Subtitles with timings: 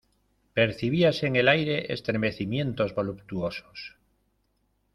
[0.55, 3.97] percibíase en el aire estremecimientos voluptuosos.